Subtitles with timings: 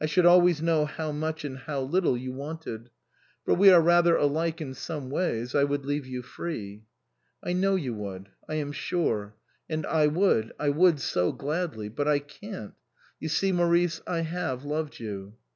[0.00, 2.90] I should always know how much and how little you 182 OUTWARD BOUND wanted.
[3.44, 5.54] For we are rather alike in some ways.
[5.54, 6.86] I would leave you free."
[7.40, 8.30] "I know you would.
[8.48, 9.36] I am sure.
[9.68, 12.74] And I would I would so gladly but I can't!
[13.20, 15.34] You see, Maurice, I have loved you."